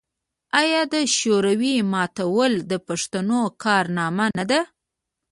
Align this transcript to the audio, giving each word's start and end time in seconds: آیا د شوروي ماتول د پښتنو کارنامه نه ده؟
آیا 0.61 0.81
د 0.93 0.95
شوروي 1.17 1.75
ماتول 1.93 2.53
د 2.71 2.73
پښتنو 2.87 3.41
کارنامه 3.63 4.25
نه 4.37 4.45
ده؟ 4.51 4.61